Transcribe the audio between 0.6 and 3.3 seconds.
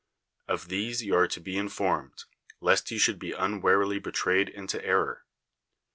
these you are to be informed, lest you should